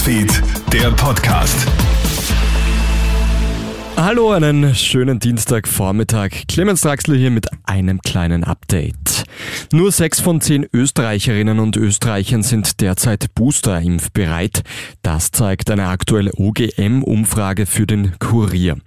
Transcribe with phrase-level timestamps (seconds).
[0.00, 1.66] Newsfeed, der Podcast.
[3.98, 6.30] Hallo, einen schönen Dienstagvormittag.
[6.48, 9.24] Clemens Draxler hier mit einem kleinen Update.
[9.72, 14.62] Nur sechs von zehn Österreicherinnen und Österreichern sind derzeit boosterimpfbereit.
[15.02, 18.78] Das zeigt eine aktuelle OGM-Umfrage für den Kurier.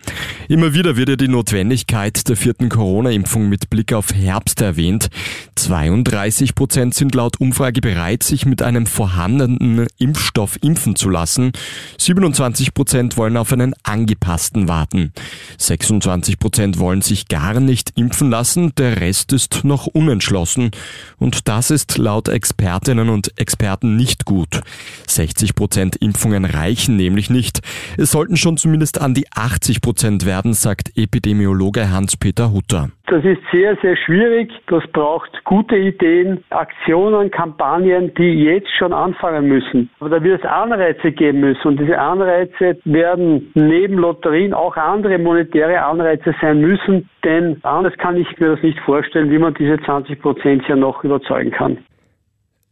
[0.50, 5.09] Immer wieder wird ja die Notwendigkeit der vierten Corona-Impfung mit Blick auf Herbst erwähnt.
[5.64, 11.54] 32 Prozent sind laut Umfrage bereit, sich mit einem vorhandenen Impfstoff impfen zu lassen.
[11.97, 15.14] 27 Prozent wollen auf einen angepassten warten.
[15.57, 20.71] 26 Prozent wollen sich gar nicht impfen lassen, der Rest ist noch unentschlossen.
[21.18, 24.59] Und das ist laut Expertinnen und Experten nicht gut.
[25.07, 27.61] 60 Prozent Impfungen reichen nämlich nicht.
[27.95, 32.89] Es sollten schon zumindest an die 80 Prozent werden, sagt Epidemiologe Hans-Peter Hutter.
[33.08, 34.50] Das ist sehr, sehr schwierig.
[34.67, 39.89] Das braucht gute Ideen, Aktionen, Kampagnen, die jetzt schon anfangen müssen.
[40.00, 41.68] Aber da wird es Anreize geben müssen.
[41.68, 47.10] Und diese Anreize werden neben Lotterien auch andere monetäre Anreize sein müssen.
[47.26, 51.04] Denn anders kann ich mir das nicht vorstellen, wie man diese 20 Prozent ja noch
[51.04, 51.78] überzeugen kann.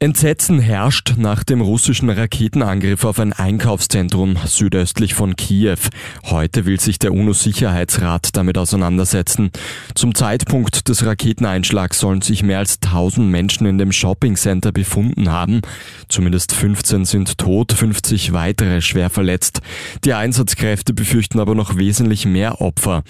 [0.04, 5.78] Entsetzen herrscht nach dem russischen Raketenangriff auf ein Einkaufszentrum südöstlich von Kiew.
[6.24, 9.52] Heute will sich der UNO-Sicherheitsrat damit auseinandersetzen.
[9.94, 15.62] Zum Zeitpunkt des Raketeneinschlags sollen sich mehr als 1000 Menschen in dem Shoppingcenter befunden haben.
[16.10, 19.62] Zumindest 15 sind tot, 50 weitere schwer verletzt.
[20.04, 23.04] Die Einsatzkräfte befürchten aber noch wesentlich mehr Opfer.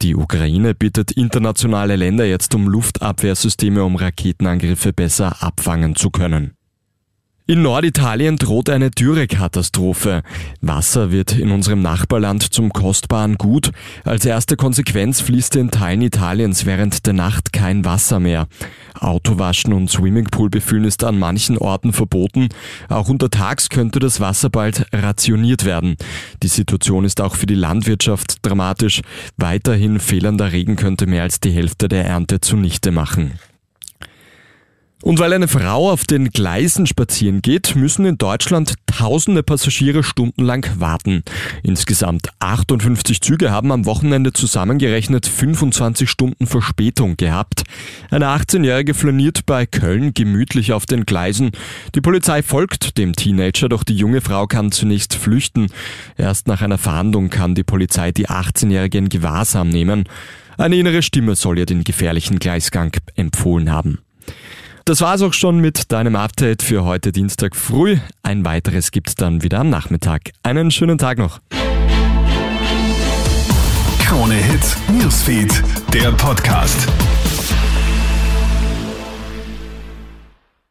[0.00, 6.37] Die Ukraine bittet internationale Länder jetzt um Luftabwehrsysteme, um Raketenangriffe besser abfangen zu können.
[7.50, 10.22] In Norditalien droht eine Dürrekatastrophe.
[10.60, 13.70] Wasser wird in unserem Nachbarland zum kostbaren Gut.
[14.04, 18.48] Als erste Konsequenz fließt in Teilen Italiens während der Nacht kein Wasser mehr.
[19.00, 22.50] Autowaschen und Swimmingpool befüllen ist an manchen Orten verboten.
[22.90, 25.96] Auch untertags könnte das Wasser bald rationiert werden.
[26.42, 29.00] Die Situation ist auch für die Landwirtschaft dramatisch.
[29.38, 33.38] Weiterhin fehlender Regen könnte mehr als die Hälfte der Ernte zunichte machen.
[35.02, 40.66] Und weil eine Frau auf den Gleisen spazieren geht, müssen in Deutschland tausende Passagiere stundenlang
[40.78, 41.22] warten.
[41.62, 47.62] Insgesamt 58 Züge haben am Wochenende zusammengerechnet 25 Stunden Verspätung gehabt.
[48.10, 51.52] Eine 18-Jährige flaniert bei Köln gemütlich auf den Gleisen.
[51.94, 55.68] Die Polizei folgt dem Teenager, doch die junge Frau kann zunächst flüchten.
[56.16, 60.08] Erst nach einer Fahndung kann die Polizei die 18-Jährige in Gewahrsam nehmen.
[60.56, 64.00] Eine innere Stimme soll ihr den gefährlichen Gleisgang empfohlen haben.
[64.88, 67.98] Das war's auch schon mit deinem Update für heute Dienstag früh.
[68.22, 70.30] Ein weiteres gibt's dann wieder am Nachmittag.
[70.42, 71.40] Einen schönen Tag noch.
[73.98, 75.62] Krone Hits, Newsfeed,
[75.92, 76.88] der Podcast.